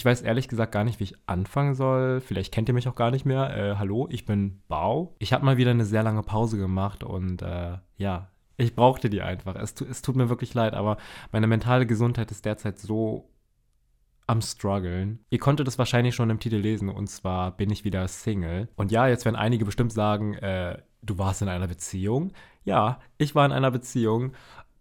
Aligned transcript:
Ich 0.00 0.04
weiß 0.06 0.22
ehrlich 0.22 0.48
gesagt 0.48 0.72
gar 0.72 0.82
nicht, 0.82 0.98
wie 0.98 1.04
ich 1.04 1.16
anfangen 1.26 1.74
soll. 1.74 2.22
Vielleicht 2.22 2.54
kennt 2.54 2.70
ihr 2.70 2.74
mich 2.74 2.88
auch 2.88 2.94
gar 2.94 3.10
nicht 3.10 3.26
mehr. 3.26 3.54
Äh, 3.54 3.76
hallo, 3.76 4.08
ich 4.10 4.24
bin 4.24 4.62
Bau. 4.66 5.14
Ich 5.18 5.34
habe 5.34 5.44
mal 5.44 5.58
wieder 5.58 5.72
eine 5.72 5.84
sehr 5.84 6.02
lange 6.02 6.22
Pause 6.22 6.56
gemacht 6.56 7.04
und 7.04 7.42
äh, 7.42 7.76
ja, 7.98 8.30
ich 8.56 8.74
brauchte 8.74 9.10
die 9.10 9.20
einfach. 9.20 9.56
Es, 9.56 9.78
es 9.78 10.00
tut 10.00 10.16
mir 10.16 10.30
wirklich 10.30 10.54
leid, 10.54 10.72
aber 10.72 10.96
meine 11.32 11.46
mentale 11.46 11.84
Gesundheit 11.84 12.30
ist 12.30 12.46
derzeit 12.46 12.78
so 12.78 13.28
am 14.26 14.40
struggeln. 14.40 15.22
Ihr 15.28 15.38
konntet 15.38 15.68
es 15.68 15.76
wahrscheinlich 15.76 16.14
schon 16.14 16.30
im 16.30 16.40
Titel 16.40 16.56
lesen 16.56 16.88
und 16.88 17.08
zwar 17.08 17.54
bin 17.54 17.68
ich 17.68 17.84
wieder 17.84 18.08
Single. 18.08 18.70
Und 18.76 18.92
ja, 18.92 19.06
jetzt 19.06 19.26
werden 19.26 19.36
einige 19.36 19.66
bestimmt 19.66 19.92
sagen, 19.92 20.32
äh, 20.32 20.78
du 21.02 21.18
warst 21.18 21.42
in 21.42 21.48
einer 21.50 21.68
Beziehung. 21.68 22.32
Ja, 22.64 23.00
ich 23.18 23.34
war 23.34 23.44
in 23.44 23.52
einer 23.52 23.70
Beziehung 23.70 24.32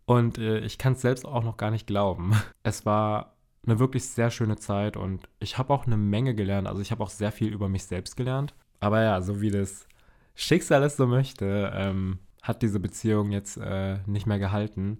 und 0.05 0.38
äh, 0.38 0.59
ich 0.59 0.77
kann 0.77 0.93
es 0.93 1.01
selbst 1.01 1.25
auch 1.25 1.43
noch 1.43 1.57
gar 1.57 1.71
nicht 1.71 1.88
glauben. 1.88 2.41
Es 2.63 2.86
war 2.86 3.36
eine 3.66 3.80
wirklich 3.80 4.05
sehr 4.05 4.32
schöne 4.32 4.57
Zeit 4.57 4.98
und 4.98 5.28
ich 5.39 5.57
habe 5.57 5.73
auch 5.73 5.86
eine 5.86 5.98
Menge 5.98 6.34
gelernt. 6.34 6.68
Also 6.68 6.82
ich 6.82 6.91
habe 6.91 7.04
auch 7.04 7.09
sehr 7.09 7.31
viel 7.31 7.54
über 7.54 7.70
mich 7.70 7.84
selbst 7.84 8.16
gelernt. 8.16 8.54
Aber 8.80 9.02
ja, 9.02 9.22
so 9.22 9.41
wie 9.41 9.52
das 9.52 9.88
Schicksal 10.36 10.84
es 10.84 10.95
so 10.95 11.05
möchte, 11.08 11.72
ähm, 11.76 12.20
hat 12.41 12.62
diese 12.62 12.80
Beziehung 12.80 13.31
jetzt 13.31 13.58
äh, 13.58 13.98
nicht 14.05 14.26
mehr 14.26 14.40
gehalten. 14.40 15.00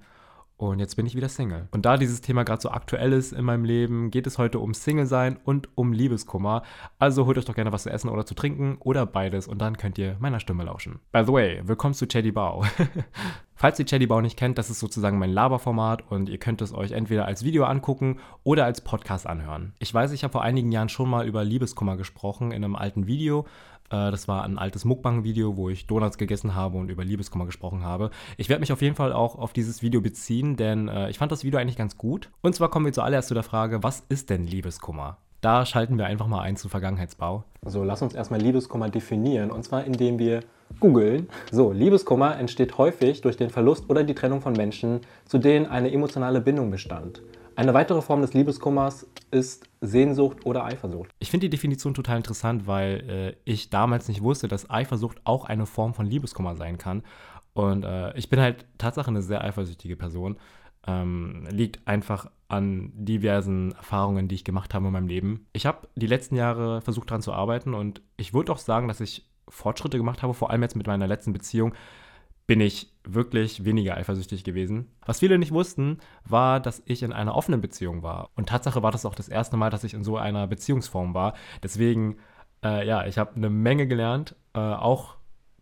Und 0.58 0.80
jetzt 0.80 0.96
bin 0.98 1.06
ich 1.06 1.16
wieder 1.16 1.30
Single. 1.30 1.70
Und 1.72 1.86
da 1.86 1.96
dieses 1.96 2.20
Thema 2.20 2.44
gerade 2.44 2.62
so 2.62 2.70
aktuell 2.70 3.14
ist 3.14 3.32
in 3.32 3.46
meinem 3.46 3.64
Leben, 3.64 4.12
geht 4.12 4.28
es 4.28 4.38
heute 4.38 4.60
um 4.60 4.74
Single 4.74 5.06
sein 5.06 5.40
und 5.46 5.70
um 5.76 5.94
Liebeskummer. 5.94 6.64
Also 6.98 7.26
holt 7.26 7.38
euch 7.38 7.46
doch 7.46 7.56
gerne 7.56 7.72
was 7.72 7.84
zu 7.84 7.90
essen 7.90 8.10
oder 8.10 8.26
zu 8.26 8.36
trinken 8.36 8.76
oder 8.82 9.06
beides 9.06 9.48
und 9.48 9.60
dann 9.60 9.78
könnt 9.78 9.98
ihr 9.98 10.18
meiner 10.20 10.42
Stimme 10.42 10.66
lauschen. 10.66 11.00
By 11.14 11.24
the 11.26 11.32
way, 11.32 11.62
willkommen 11.64 11.94
zu 11.94 12.08
Chaddy 12.08 12.34
Bao. 12.34 12.66
Falls 13.62 13.78
ihr 13.78 13.86
Chaddy 13.86 14.08
Bao 14.08 14.22
nicht 14.22 14.38
kennt, 14.38 14.58
das 14.58 14.70
ist 14.70 14.80
sozusagen 14.80 15.20
mein 15.20 15.34
Laberformat 15.34 16.10
und 16.10 16.30
ihr 16.30 16.38
könnt 16.38 16.62
es 16.62 16.74
euch 16.74 16.94
entweder 16.94 17.26
als 17.26 17.44
Video 17.44 17.66
angucken 17.66 18.20
oder 18.46 18.64
als 18.64 18.80
Podcast 18.80 19.28
anhören. 19.28 19.74
Ich 19.80 19.94
weiß, 19.94 20.14
ich 20.14 20.24
habe 20.24 20.32
vor 20.32 20.44
einigen 20.44 20.72
Jahren 20.72 20.88
schon 20.88 21.10
mal 21.10 21.28
über 21.28 21.44
Liebeskummer 21.44 21.98
gesprochen 21.98 22.52
in 22.52 22.64
einem 22.64 22.78
alten 22.78 23.06
Video, 23.06 23.42
äh, 23.90 24.12
das 24.12 24.30
war 24.30 24.46
ein 24.46 24.58
altes 24.58 24.86
Mukbang-Video, 24.86 25.58
wo 25.58 25.70
ich 25.70 25.88
Donuts 25.88 26.18
gegessen 26.18 26.56
habe 26.56 26.78
und 26.78 26.90
über 26.90 27.04
Liebeskummer 27.04 27.46
gesprochen 27.46 27.84
habe. 27.84 28.12
Ich 28.38 28.48
werde 28.48 28.62
mich 28.62 28.72
auf 28.72 28.82
jeden 28.82 28.96
Fall 28.96 29.12
auch 29.12 29.36
auf 29.38 29.52
dieses 29.52 29.82
Video 29.82 30.00
beziehen, 30.00 30.56
denn 30.56 30.88
äh, 30.88 31.10
ich 31.10 31.18
fand 31.18 31.34
das 31.34 31.44
Video 31.44 31.60
eigentlich 31.60 31.76
ganz 31.76 31.98
gut. 31.98 32.30
Und 32.40 32.56
zwar 32.56 32.70
kommen 32.70 32.86
wir 32.86 32.94
zuallererst 32.94 33.28
zu 33.28 33.34
der 33.34 33.44
Frage, 33.44 33.84
was 33.84 34.06
ist 34.08 34.30
denn 34.30 34.46
Liebeskummer? 34.46 35.18
Da 35.42 35.66
schalten 35.66 35.98
wir 35.98 36.06
einfach 36.06 36.28
mal 36.28 36.42
ein 36.42 36.58
zu 36.58 36.68
Vergangenheitsbau. 36.68 37.46
So, 37.66 37.84
lass 37.84 38.02
uns 38.02 38.14
erstmal 38.14 38.42
Liebeskummer 38.42 38.90
definieren 38.90 39.52
und 39.52 39.64
zwar 39.64 39.86
indem 39.86 40.20
wir 40.20 40.42
googeln. 40.80 41.30
So, 41.52 41.72
Liebeskummer 41.72 42.38
entsteht 42.38 42.78
häufig 42.78 43.22
durch 43.22 43.38
den 43.38 43.50
Verlust 43.50 43.90
oder 43.90 44.04
die 44.04 44.16
Trennung 44.16 44.42
von 44.42 44.54
Menschen, 44.54 45.02
zu 45.26 45.38
denen 45.38 45.66
eine 45.66 45.92
emotionale 45.92 46.42
Bindung 46.42 46.72
bestand. 46.72 47.22
Eine 47.56 47.74
weitere 47.74 48.02
Form 48.02 48.22
des 48.22 48.34
Liebeskummers 48.34 49.08
ist 49.32 49.66
Sehnsucht 49.82 50.46
oder 50.46 50.64
Eifersucht. 50.64 51.12
Ich 51.20 51.30
finde 51.30 51.48
die 51.48 51.50
Definition 51.50 51.94
total 51.94 52.18
interessant, 52.18 52.68
weil 52.68 53.10
äh, 53.10 53.36
ich 53.44 53.70
damals 53.70 54.08
nicht 54.08 54.24
wusste, 54.24 54.48
dass 54.48 54.70
Eifersucht 54.70 55.20
auch 55.26 55.46
eine 55.46 55.66
Form 55.66 55.94
von 55.94 56.06
Liebeskummer 56.06 56.56
sein 56.56 56.78
kann. 56.78 57.04
Und 57.54 57.84
äh, 57.84 58.18
ich 58.18 58.30
bin 58.30 58.40
halt 58.40 58.66
Tatsache 58.78 59.10
eine 59.10 59.22
sehr 59.22 59.44
eifersüchtige 59.44 59.98
Person. 59.98 60.38
Ähm, 60.88 61.48
liegt 61.50 61.86
einfach 61.86 62.30
an 62.50 62.92
diversen 62.96 63.72
Erfahrungen, 63.74 64.28
die 64.28 64.36
ich 64.36 64.44
gemacht 64.44 64.74
habe 64.74 64.88
in 64.88 64.92
meinem 64.92 65.08
Leben. 65.08 65.48
Ich 65.54 65.66
habe 65.66 65.88
die 65.96 66.08
letzten 66.08 66.36
Jahre 66.36 66.82
versucht 66.82 67.10
daran 67.12 67.22
zu 67.22 67.32
arbeiten 67.32 67.74
und 67.74 68.02
ich 68.18 68.34
würde 68.34 68.52
auch 68.52 68.58
sagen, 68.58 68.88
dass 68.88 69.00
ich 69.00 69.30
Fortschritte 69.48 69.98
gemacht 69.98 70.22
habe, 70.24 70.34
vor 70.34 70.50
allem 70.50 70.64
jetzt 70.64 70.76
mit 70.76 70.88
meiner 70.88 71.08
letzten 71.08 71.32
Beziehung 71.32 71.74
bin 72.48 72.62
ich 72.62 72.92
wirklich 73.04 73.64
weniger 73.64 73.96
eifersüchtig 73.96 74.44
gewesen. 74.44 74.92
Was 75.06 75.20
viele 75.20 75.38
nicht 75.38 75.52
wussten, 75.52 76.00
war, 76.26 76.60
dass 76.60 76.82
ich 76.86 77.04
in 77.04 77.14
einer 77.14 77.36
offenen 77.36 77.62
Beziehung 77.62 78.02
war. 78.02 78.32
Und 78.36 78.50
Tatsache 78.50 78.82
war 78.82 78.92
das 78.92 79.06
auch 79.06 79.14
das 79.14 79.30
erste 79.30 79.56
Mal, 79.56 79.70
dass 79.70 79.84
ich 79.84 79.94
in 79.94 80.04
so 80.04 80.18
einer 80.18 80.48
Beziehungsform 80.48 81.14
war. 81.14 81.36
Deswegen, 81.62 82.18
äh, 82.64 82.88
ja, 82.88 83.06
ich 83.06 83.20
habe 83.20 83.36
eine 83.36 83.52
Menge 83.52 83.86
gelernt, 83.86 84.36
äh, 84.56 84.60
auch 84.60 85.18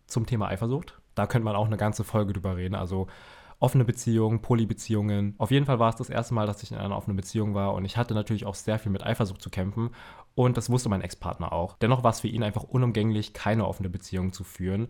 zum 0.06 0.24
Thema 0.24 0.48
Eifersucht. 0.48 0.98
Da 1.14 1.26
könnte 1.26 1.44
man 1.44 1.56
auch 1.56 1.66
eine 1.66 1.76
ganze 1.76 2.04
Folge 2.04 2.32
drüber 2.32 2.56
reden. 2.56 2.74
Also 2.74 3.08
offene 3.60 3.84
Beziehungen, 3.84 4.40
Polybeziehungen. 4.40 5.34
Auf 5.38 5.50
jeden 5.50 5.66
Fall 5.66 5.78
war 5.78 5.90
es 5.90 5.96
das 5.96 6.10
erste 6.10 6.34
Mal, 6.34 6.46
dass 6.46 6.62
ich 6.62 6.70
in 6.70 6.78
einer 6.78 6.96
offenen 6.96 7.16
Beziehung 7.16 7.54
war 7.54 7.74
und 7.74 7.84
ich 7.84 7.96
hatte 7.96 8.14
natürlich 8.14 8.46
auch 8.46 8.54
sehr 8.54 8.78
viel 8.78 8.92
mit 8.92 9.04
Eifersucht 9.04 9.42
zu 9.42 9.50
kämpfen 9.50 9.90
und 10.34 10.56
das 10.56 10.70
wusste 10.70 10.88
mein 10.88 11.00
Ex-Partner 11.00 11.52
auch. 11.52 11.76
Dennoch 11.78 12.04
war 12.04 12.12
es 12.12 12.20
für 12.20 12.28
ihn 12.28 12.42
einfach 12.42 12.62
unumgänglich, 12.62 13.32
keine 13.32 13.66
offene 13.66 13.88
Beziehung 13.88 14.32
zu 14.32 14.44
führen. 14.44 14.88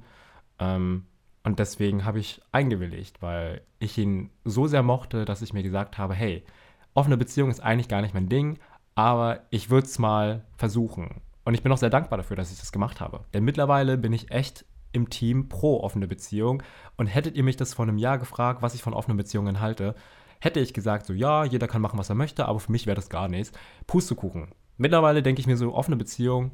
Ähm, 0.59 1.07
und 1.45 1.59
deswegen 1.59 2.05
habe 2.05 2.19
ich 2.19 2.43
eingewilligt, 2.53 3.23
weil 3.23 3.63
ich 3.79 3.97
ihn 3.97 4.31
so 4.45 4.67
sehr 4.67 4.83
mochte, 4.83 5.25
dass 5.25 5.41
ich 5.41 5.55
mir 5.55 5.63
gesagt 5.63 5.97
habe, 5.97 6.13
hey, 6.13 6.45
offene 6.93 7.17
Beziehung 7.17 7.49
ist 7.49 7.61
eigentlich 7.61 7.89
gar 7.89 8.03
nicht 8.03 8.13
mein 8.13 8.29
Ding, 8.29 8.59
aber 8.95 9.41
ich 9.51 9.71
würde 9.71 9.87
es 9.87 9.99
mal 9.99 10.45
versuchen. 10.57 11.23
Und 11.45 11.55
ich 11.55 11.63
bin 11.63 11.73
auch 11.73 11.79
sehr 11.79 11.89
dankbar 11.89 12.19
dafür, 12.19 12.37
dass 12.37 12.53
ich 12.53 12.59
das 12.59 12.73
gemacht 12.73 13.01
habe. 13.01 13.25
Denn 13.33 13.45
mittlerweile 13.45 13.97
bin 13.97 14.13
ich 14.13 14.31
echt 14.31 14.67
im 14.93 15.11
Team 15.11 15.49
pro 15.49 15.81
offene 15.81 16.09
Beziehung. 16.09 16.63
Und 16.97 17.07
hättet 17.07 17.37
ihr 17.37 17.45
mich 17.45 17.57
das 17.57 17.75
vor 17.75 17.85
einem 17.85 17.99
Jahr 17.99 18.19
gefragt, 18.19 18.63
was 18.63 18.75
ich 18.75 18.83
von 18.83 18.95
offenen 18.95 19.17
Beziehungen 19.17 19.61
halte, 19.61 19.95
hätte 20.41 20.61
ich 20.61 20.75
gesagt, 20.75 21.07
so 21.07 21.13
ja, 21.13 21.45
jeder 21.45 21.67
kann 21.67 21.83
machen, 21.83 21.99
was 21.99 22.09
er 22.09 22.15
möchte, 22.15 22.47
aber 22.47 22.61
für 22.61 22.73
mich 22.73 22.87
wäre 22.87 22.97
das 22.97 23.09
gar 23.09 23.29
nichts. 23.29 23.53
Pustekuchen. 23.87 24.53
Mittlerweile 24.77 25.23
denke 25.23 25.41
ich 25.41 25.47
mir 25.47 25.57
so, 25.57 25.75
offene 25.75 25.97
Beziehung, 25.97 26.53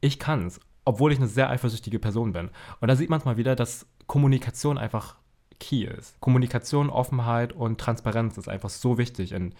ich 0.00 0.18
kann 0.18 0.46
es 0.46 0.60
obwohl 0.84 1.12
ich 1.12 1.18
eine 1.18 1.28
sehr 1.28 1.50
eifersüchtige 1.50 1.98
Person 1.98 2.32
bin. 2.32 2.50
Und 2.80 2.88
da 2.88 2.96
sieht 2.96 3.10
man 3.10 3.20
mal 3.24 3.36
wieder, 3.36 3.56
dass 3.56 3.86
Kommunikation 4.06 4.78
einfach 4.78 5.16
key 5.60 5.84
ist. 5.84 6.20
Kommunikation, 6.20 6.90
Offenheit 6.90 7.52
und 7.52 7.80
Transparenz 7.80 8.36
ist 8.36 8.48
einfach 8.48 8.70
so 8.70 8.98
wichtig 8.98 9.32
in 9.32 9.54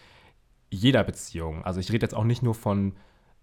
jeder 0.71 1.05
Beziehung. 1.05 1.65
Also 1.65 1.81
ich 1.81 1.91
rede 1.93 2.05
jetzt 2.05 2.15
auch 2.15 2.25
nicht 2.25 2.43
nur 2.43 2.55
von 2.55 2.95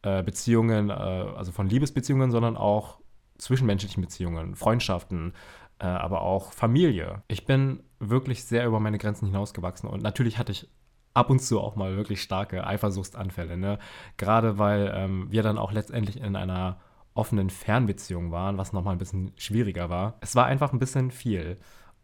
äh, 0.03 0.21
Beziehungen, 0.21 0.89
äh, 0.89 0.93
also 0.93 1.51
von 1.51 1.67
Liebesbeziehungen, 1.67 2.29
sondern 2.31 2.57
auch 2.57 2.99
zwischenmenschlichen 3.41 4.01
Beziehungen, 4.01 4.55
Freundschaften, 4.55 5.33
äh, 5.79 5.85
aber 5.85 6.21
auch 6.21 6.53
Familie. 6.53 7.23
Ich 7.27 7.45
bin 7.45 7.83
wirklich 7.99 8.45
sehr 8.45 8.65
über 8.65 8.79
meine 8.79 8.97
Grenzen 8.97 9.25
hinausgewachsen 9.25 9.89
und 9.89 10.03
natürlich 10.03 10.37
hatte 10.37 10.51
ich 10.51 10.69
ab 11.13 11.29
und 11.29 11.39
zu 11.39 11.59
auch 11.59 11.75
mal 11.75 11.97
wirklich 11.97 12.21
starke 12.21 12.65
Eifersuchtsanfälle. 12.65 13.57
Ne? 13.57 13.79
Gerade 14.17 14.57
weil 14.57 14.91
ähm, 14.95 15.27
wir 15.29 15.43
dann 15.43 15.57
auch 15.57 15.71
letztendlich 15.71 16.21
in 16.21 16.35
einer 16.35 16.79
offenen 17.13 17.49
Fernbeziehungen 17.49 18.31
waren, 18.31 18.57
was 18.57 18.71
nochmal 18.71 18.95
ein 18.95 18.99
bisschen 18.99 19.33
schwieriger 19.35 19.89
war. 19.89 20.17
Es 20.21 20.35
war 20.35 20.45
einfach 20.45 20.71
ein 20.71 20.79
bisschen 20.79 21.11
viel. 21.11 21.57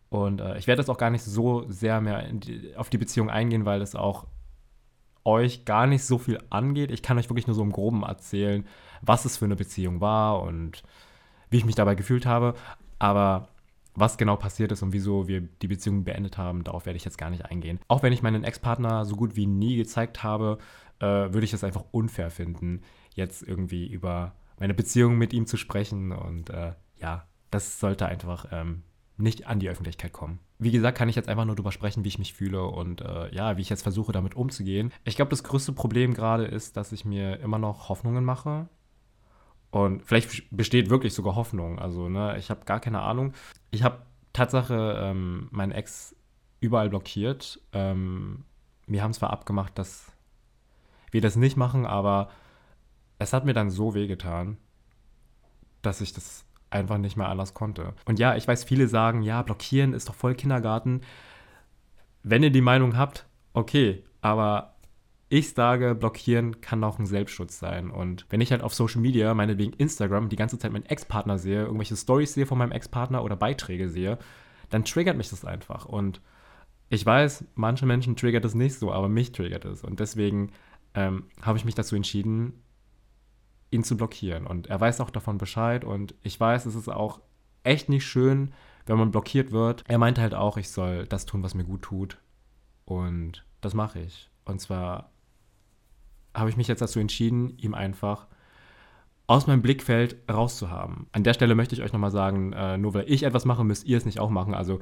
Und 0.09 0.41
äh, 0.41 0.57
ich 0.57 0.67
werde 0.67 0.81
jetzt 0.81 0.89
auch 0.89 0.97
gar 0.97 1.09
nicht 1.09 1.23
so 1.23 1.65
sehr 1.69 2.01
mehr 2.01 2.29
die, 2.31 2.75
auf 2.75 2.89
die 2.89 2.97
Beziehung 2.97 3.29
eingehen, 3.29 3.65
weil 3.65 3.81
es 3.81 3.95
auch 3.95 4.25
euch 5.23 5.65
gar 5.65 5.87
nicht 5.87 6.03
so 6.03 6.17
viel 6.17 6.39
angeht. 6.49 6.91
Ich 6.91 7.03
kann 7.03 7.17
euch 7.17 7.29
wirklich 7.29 7.47
nur 7.47 7.55
so 7.55 7.61
im 7.61 7.71
Groben 7.71 8.03
erzählen, 8.03 8.65
was 9.01 9.25
es 9.25 9.37
für 9.37 9.45
eine 9.45 9.55
Beziehung 9.55 10.01
war 10.01 10.41
und 10.41 10.83
wie 11.49 11.57
ich 11.57 11.65
mich 11.65 11.75
dabei 11.75 11.95
gefühlt 11.95 12.25
habe. 12.25 12.55
Aber 12.99 13.49
was 13.95 14.17
genau 14.17 14.35
passiert 14.35 14.71
ist 14.71 14.83
und 14.83 14.93
wieso 14.93 15.27
wir 15.27 15.41
die 15.41 15.67
Beziehung 15.67 16.03
beendet 16.03 16.37
haben, 16.37 16.63
darauf 16.63 16.85
werde 16.85 16.97
ich 16.97 17.05
jetzt 17.05 17.17
gar 17.17 17.31
nicht 17.31 17.45
eingehen. 17.45 17.79
Auch 17.87 18.03
wenn 18.03 18.13
ich 18.13 18.21
meinen 18.21 18.43
Ex-Partner 18.43 19.05
so 19.05 19.15
gut 19.15 19.35
wie 19.35 19.47
nie 19.47 19.75
gezeigt 19.75 20.23
habe, 20.23 20.59
äh, 20.99 21.05
würde 21.05 21.45
ich 21.45 21.53
es 21.53 21.63
einfach 21.63 21.83
unfair 21.91 22.29
finden, 22.29 22.81
jetzt 23.15 23.41
irgendwie 23.41 23.87
über 23.87 24.35
meine 24.59 24.73
Beziehung 24.73 25.17
mit 25.17 25.33
ihm 25.33 25.47
zu 25.47 25.57
sprechen. 25.57 26.11
Und 26.11 26.51
äh, 26.51 26.73
ja, 26.99 27.25
das 27.49 27.79
sollte 27.79 28.05
einfach 28.05 28.47
ähm, 28.51 28.83
nicht 29.17 29.47
an 29.47 29.59
die 29.59 29.69
Öffentlichkeit 29.69 30.13
kommen. 30.13 30.39
Wie 30.59 30.71
gesagt, 30.71 30.97
kann 30.97 31.09
ich 31.09 31.15
jetzt 31.15 31.29
einfach 31.29 31.45
nur 31.45 31.55
darüber 31.55 31.71
sprechen, 31.71 32.03
wie 32.03 32.07
ich 32.07 32.19
mich 32.19 32.33
fühle 32.33 32.63
und 32.63 33.01
äh, 33.01 33.33
ja, 33.33 33.57
wie 33.57 33.61
ich 33.61 33.69
jetzt 33.69 33.83
versuche, 33.83 34.11
damit 34.11 34.35
umzugehen. 34.35 34.91
Ich 35.03 35.15
glaube, 35.15 35.29
das 35.29 35.43
größte 35.43 35.71
Problem 35.71 36.13
gerade 36.13 36.45
ist, 36.45 36.77
dass 36.77 36.91
ich 36.91 37.05
mir 37.05 37.39
immer 37.39 37.59
noch 37.59 37.89
Hoffnungen 37.89 38.23
mache. 38.23 38.67
Und 39.69 40.03
vielleicht 40.05 40.55
besteht 40.55 40.89
wirklich 40.89 41.13
sogar 41.13 41.35
Hoffnung. 41.35 41.79
Also, 41.79 42.09
ne, 42.09 42.37
ich 42.37 42.49
habe 42.49 42.65
gar 42.65 42.79
keine 42.79 43.01
Ahnung. 43.01 43.33
Ich 43.71 43.83
habe 43.83 44.01
Tatsache 44.33 44.97
ähm, 45.01 45.47
meinen 45.51 45.71
Ex 45.71 46.15
überall 46.59 46.89
blockiert. 46.89 47.59
Ähm, 47.73 48.45
wir 48.87 49.03
haben 49.03 49.13
zwar 49.13 49.31
abgemacht, 49.31 49.77
dass 49.77 50.11
wir 51.11 51.21
das 51.21 51.35
nicht 51.35 51.57
machen, 51.57 51.85
aber 51.85 52.29
es 53.19 53.33
hat 53.33 53.45
mir 53.45 53.53
dann 53.53 53.69
so 53.69 53.93
wehgetan, 53.93 54.57
dass 55.81 56.01
ich 56.01 56.13
das 56.13 56.45
einfach 56.69 56.97
nicht 56.97 57.17
mehr 57.17 57.29
anders 57.29 57.53
konnte. 57.53 57.93
Und 58.05 58.19
ja, 58.19 58.35
ich 58.35 58.47
weiß, 58.47 58.63
viele 58.63 58.87
sagen, 58.87 59.21
ja, 59.21 59.41
blockieren 59.41 59.93
ist 59.93 60.09
doch 60.09 60.15
voll 60.15 60.35
Kindergarten. 60.35 61.01
Wenn 62.23 62.43
ihr 62.43 62.51
die 62.51 62.61
Meinung 62.61 62.97
habt, 62.97 63.25
okay, 63.53 64.03
aber 64.21 64.76
ich 65.29 65.53
sage, 65.53 65.93
blockieren 65.93 66.61
kann 66.61 66.83
auch 66.83 66.99
ein 66.99 67.05
Selbstschutz 67.05 67.59
sein. 67.59 67.91
Und 67.91 68.25
wenn 68.29 68.39
ich 68.39 68.51
halt 68.51 68.61
auf 68.61 68.73
Social 68.73 69.01
Media, 69.01 69.33
meinetwegen 69.33 69.73
Instagram, 69.73 70.29
die 70.29 70.37
ganze 70.37 70.57
Zeit 70.57 70.71
meinen 70.71 70.85
Ex-Partner 70.85 71.37
sehe, 71.37 71.63
irgendwelche 71.63 71.97
Stories 71.97 72.33
sehe 72.33 72.45
von 72.45 72.57
meinem 72.57 72.71
Ex-Partner 72.71 73.23
oder 73.23 73.35
Beiträge 73.35 73.89
sehe, 73.89 74.17
dann 74.69 74.85
triggert 74.85 75.17
mich 75.17 75.29
das 75.29 75.43
einfach. 75.43 75.85
Und 75.85 76.21
ich 76.89 77.05
weiß, 77.05 77.45
manche 77.55 77.85
Menschen 77.85 78.15
triggert 78.15 78.45
es 78.45 78.55
nicht 78.55 78.75
so, 78.75 78.91
aber 78.91 79.09
mich 79.09 79.33
triggert 79.33 79.65
es. 79.65 79.83
Und 79.83 79.99
deswegen 79.99 80.51
ähm, 80.93 81.25
habe 81.41 81.57
ich 81.57 81.65
mich 81.65 81.75
dazu 81.75 81.95
entschieden, 81.95 82.63
ihn 83.69 83.83
zu 83.83 83.97
blockieren. 83.97 84.47
Und 84.47 84.67
er 84.67 84.79
weiß 84.79 85.01
auch 85.01 85.09
davon 85.09 85.37
Bescheid 85.37 85.83
und 85.83 86.15
ich 86.23 86.39
weiß, 86.39 86.65
es 86.65 86.75
ist 86.75 86.87
auch 86.87 87.19
echt 87.63 87.89
nicht 87.89 88.05
schön, 88.05 88.53
wenn 88.85 88.97
man 88.97 89.11
blockiert 89.11 89.51
wird. 89.51 89.83
Er 89.89 89.97
meinte 89.97 90.21
halt 90.21 90.33
auch, 90.33 90.55
ich 90.55 90.69
soll 90.69 91.05
das 91.05 91.25
tun, 91.25 91.43
was 91.43 91.53
mir 91.53 91.65
gut 91.65 91.81
tut. 91.81 92.17
Und 92.85 93.45
das 93.59 93.73
mache 93.73 93.99
ich. 93.99 94.29
Und 94.45 94.61
zwar 94.61 95.11
habe 96.37 96.49
ich 96.49 96.57
mich 96.57 96.67
jetzt 96.67 96.81
dazu 96.81 96.99
entschieden, 96.99 97.57
ihm 97.57 97.73
einfach 97.73 98.27
aus 99.27 99.45
meinem 99.45 99.61
Blickfeld 99.61 100.15
rauszuhaben. 100.31 101.07
An 101.11 101.23
der 101.23 101.33
Stelle 101.33 101.53
möchte 101.53 101.75
ich 101.75 101.81
euch 101.81 101.91
nochmal 101.91 102.11
sagen, 102.11 102.53
äh, 102.53 102.77
nur 102.77 102.93
weil 102.93 103.09
ich 103.11 103.23
etwas 103.23 103.43
mache, 103.43 103.63
müsst 103.63 103.85
ihr 103.85 103.97
es 103.97 104.05
nicht 104.05 104.19
auch 104.19 104.29
machen. 104.29 104.53
Also 104.53 104.79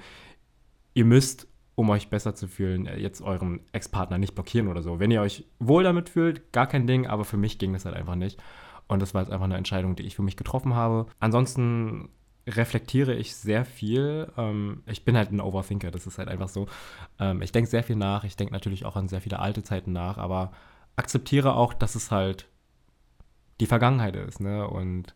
ihr 0.93 1.05
müsst, 1.05 1.47
um 1.73 1.89
euch 1.89 2.09
besser 2.09 2.35
zu 2.35 2.47
fühlen, 2.47 2.85
äh, 2.85 2.99
jetzt 2.99 3.21
euren 3.21 3.61
Ex-Partner 3.71 4.19
nicht 4.19 4.35
blockieren 4.35 4.67
oder 4.67 4.83
so. 4.83 4.99
Wenn 4.99 5.09
ihr 5.09 5.21
euch 5.21 5.45
wohl 5.59 5.83
damit 5.83 6.09
fühlt, 6.09 6.53
gar 6.53 6.67
kein 6.67 6.85
Ding, 6.85 7.07
aber 7.07 7.25
für 7.25 7.37
mich 7.37 7.57
ging 7.57 7.73
das 7.73 7.85
halt 7.85 7.95
einfach 7.95 8.15
nicht. 8.15 8.39
Und 8.87 9.01
das 9.01 9.15
war 9.15 9.23
jetzt 9.23 9.31
einfach 9.31 9.45
eine 9.45 9.57
Entscheidung, 9.57 9.95
die 9.95 10.03
ich 10.03 10.15
für 10.15 10.21
mich 10.21 10.37
getroffen 10.37 10.75
habe. 10.75 11.07
Ansonsten 11.19 12.09
reflektiere 12.47 13.15
ich 13.15 13.35
sehr 13.35 13.65
viel. 13.65 14.31
Ähm, 14.37 14.83
ich 14.85 15.03
bin 15.03 15.17
halt 15.17 15.31
ein 15.31 15.41
Overthinker, 15.41 15.89
das 15.89 16.05
ist 16.05 16.19
halt 16.19 16.27
einfach 16.27 16.49
so. 16.49 16.67
Ähm, 17.19 17.41
ich 17.41 17.51
denke 17.51 17.69
sehr 17.69 17.83
viel 17.83 17.95
nach, 17.95 18.23
ich 18.23 18.35
denke 18.35 18.53
natürlich 18.53 18.85
auch 18.85 18.95
an 18.95 19.07
sehr 19.07 19.21
viele 19.21 19.39
alte 19.39 19.63
Zeiten 19.63 19.91
nach, 19.91 20.19
aber 20.19 20.51
akzeptiere 20.95 21.55
auch, 21.55 21.73
dass 21.73 21.95
es 21.95 22.11
halt 22.11 22.47
die 23.59 23.65
Vergangenheit 23.65 24.15
ist, 24.15 24.39
ne? 24.39 24.67
Und 24.67 25.15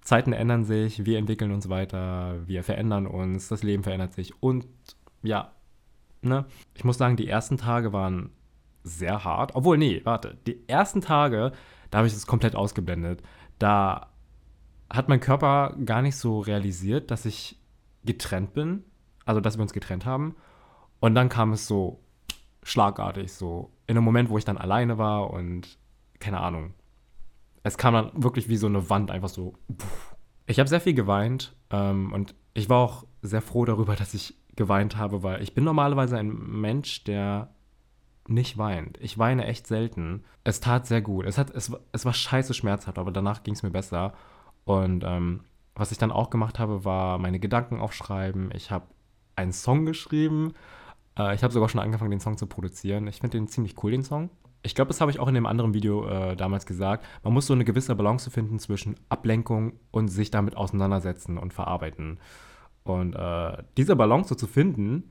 Zeiten 0.00 0.32
ändern 0.32 0.64
sich, 0.64 1.04
wir 1.06 1.18
entwickeln 1.18 1.52
uns 1.52 1.68
weiter, 1.68 2.46
wir 2.46 2.64
verändern 2.64 3.06
uns, 3.06 3.48
das 3.48 3.62
Leben 3.62 3.84
verändert 3.84 4.14
sich 4.14 4.42
und 4.42 4.66
ja, 5.22 5.52
ne? 6.22 6.46
Ich 6.74 6.84
muss 6.84 6.98
sagen, 6.98 7.16
die 7.16 7.28
ersten 7.28 7.56
Tage 7.56 7.92
waren 7.92 8.30
sehr 8.84 9.24
hart. 9.24 9.54
Obwohl, 9.54 9.78
nee, 9.78 10.00
warte. 10.04 10.38
Die 10.46 10.68
ersten 10.68 11.00
Tage, 11.00 11.52
da 11.90 11.98
habe 11.98 12.08
ich 12.08 12.14
es 12.14 12.26
komplett 12.26 12.56
ausgeblendet. 12.56 13.22
Da 13.58 14.10
hat 14.90 15.08
mein 15.08 15.20
Körper 15.20 15.76
gar 15.84 16.02
nicht 16.02 16.16
so 16.16 16.40
realisiert, 16.40 17.10
dass 17.10 17.24
ich 17.24 17.60
getrennt 18.04 18.54
bin, 18.54 18.84
also 19.24 19.40
dass 19.40 19.56
wir 19.56 19.62
uns 19.62 19.72
getrennt 19.72 20.04
haben. 20.04 20.34
Und 21.00 21.14
dann 21.14 21.28
kam 21.28 21.52
es 21.52 21.66
so 21.66 22.00
schlagartig, 22.62 23.32
so 23.32 23.70
in 23.86 23.96
einem 23.96 24.04
Moment, 24.04 24.30
wo 24.30 24.38
ich 24.38 24.44
dann 24.44 24.58
alleine 24.58 24.98
war 24.98 25.30
und 25.30 25.78
keine 26.18 26.40
Ahnung. 26.40 26.74
Es 27.62 27.78
kam 27.78 27.94
dann 27.94 28.10
wirklich 28.14 28.48
wie 28.48 28.56
so 28.56 28.66
eine 28.66 28.90
Wand, 28.90 29.10
einfach 29.10 29.28
so. 29.28 29.54
Ich 30.46 30.58
habe 30.58 30.68
sehr 30.68 30.80
viel 30.80 30.94
geweint 30.94 31.54
ähm, 31.70 32.12
und 32.12 32.34
ich 32.54 32.68
war 32.68 32.78
auch 32.78 33.04
sehr 33.22 33.42
froh 33.42 33.64
darüber, 33.64 33.94
dass 33.96 34.14
ich 34.14 34.36
geweint 34.56 34.96
habe, 34.96 35.22
weil 35.22 35.42
ich 35.42 35.54
bin 35.54 35.64
normalerweise 35.64 36.18
ein 36.18 36.28
Mensch, 36.28 37.04
der 37.04 37.54
nicht 38.28 38.58
weint. 38.58 38.98
Ich 39.00 39.18
weine 39.18 39.46
echt 39.46 39.66
selten. 39.66 40.24
Es 40.44 40.60
tat 40.60 40.86
sehr 40.86 41.00
gut. 41.02 41.26
Es, 41.26 41.38
hat, 41.38 41.50
es, 41.50 41.72
es 41.92 42.04
war 42.04 42.12
scheiße 42.12 42.54
schmerzhaft, 42.54 42.98
aber 42.98 43.10
danach 43.10 43.42
ging 43.42 43.54
es 43.54 43.62
mir 43.62 43.70
besser. 43.70 44.12
Und 44.64 45.04
ähm, 45.04 45.40
was 45.74 45.92
ich 45.92 45.98
dann 45.98 46.12
auch 46.12 46.30
gemacht 46.30 46.58
habe, 46.58 46.84
war 46.84 47.18
meine 47.18 47.40
Gedanken 47.40 47.80
aufschreiben. 47.80 48.50
Ich 48.54 48.70
habe 48.70 48.86
einen 49.34 49.52
Song 49.52 49.86
geschrieben. 49.86 50.52
Äh, 51.18 51.34
ich 51.34 51.42
habe 51.42 51.52
sogar 51.52 51.68
schon 51.68 51.80
angefangen, 51.80 52.10
den 52.10 52.20
Song 52.20 52.36
zu 52.36 52.46
produzieren. 52.46 53.06
Ich 53.06 53.20
finde 53.20 53.38
den 53.38 53.48
ziemlich 53.48 53.82
cool, 53.82 53.92
den 53.92 54.02
Song. 54.02 54.30
Ich 54.62 54.74
glaube, 54.74 54.88
das 54.88 55.00
habe 55.00 55.10
ich 55.10 55.18
auch 55.18 55.28
in 55.28 55.34
dem 55.34 55.46
anderen 55.46 55.74
Video 55.74 56.06
äh, 56.06 56.36
damals 56.36 56.66
gesagt. 56.66 57.04
Man 57.24 57.32
muss 57.32 57.46
so 57.46 57.52
eine 57.52 57.64
gewisse 57.64 57.94
Balance 57.96 58.30
finden 58.30 58.58
zwischen 58.58 58.94
Ablenkung 59.08 59.74
und 59.90 60.08
sich 60.08 60.30
damit 60.30 60.56
auseinandersetzen 60.56 61.36
und 61.36 61.52
verarbeiten. 61.52 62.20
Und 62.84 63.14
äh, 63.14 63.62
diese 63.76 63.96
Balance 63.96 64.28
so 64.28 64.34
zu 64.34 64.46
finden, 64.46 65.10